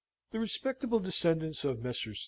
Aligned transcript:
The 0.31 0.39
respectable 0.39 0.99
descendants 0.99 1.63
of 1.63 1.83
Messrs. 1.83 2.19